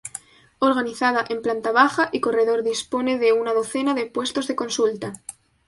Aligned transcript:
Organizada 0.67 1.23
en 1.29 1.43
planta 1.43 1.71
baja 1.71 2.09
y 2.11 2.21
corredor 2.21 2.63
dispone 2.63 3.19
de 3.19 3.33
una 3.33 3.53
docena 3.53 3.93
de 3.93 4.07
puestos 4.07 4.47
de 4.47 4.55
consulta. 4.55 5.13